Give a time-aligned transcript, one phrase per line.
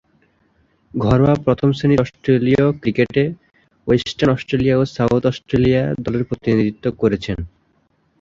[0.91, 3.23] ঘরোয়া প্রথম-শ্রেণীর অস্ট্রেলীয় ক্রিকেটে
[3.87, 7.37] ওয়েস্টার্ন অস্ট্রেলিয়া ও সাউথ অস্ট্রেলিয়া দলের প্রতিনিধিত্ব করেছেন।